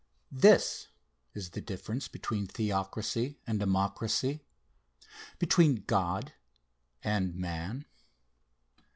This 0.31 0.87
is 1.35 1.51
the 1.51 1.61
difference 1.61 2.07
between 2.07 2.47
Theocracy 2.47 3.37
and 3.45 3.59
Democracy 3.59 4.41
between 5.37 5.83
God 5.85 6.33
and 7.03 7.35
man. 7.35 7.85